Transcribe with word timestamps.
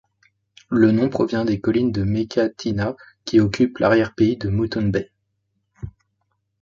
Le 0.71 0.89
nom 0.91 1.09
provient 1.09 1.45
des 1.45 1.61
collines 1.61 1.91
de 1.91 2.01
Mécatina, 2.01 2.95
qui 3.23 3.39
occupent 3.39 3.77
l'arrière-pays 3.77 4.35
de 4.35 4.49
Mutton 4.49 4.87
Bay. 4.89 5.11